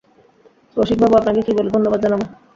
[0.77, 2.21] রসিকবাবু, আপনাকে কী বলে ধন্যবাদ জানাব?